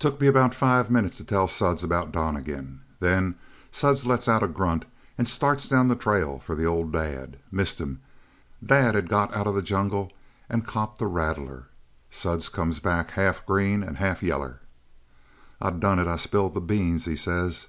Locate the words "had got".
8.96-9.32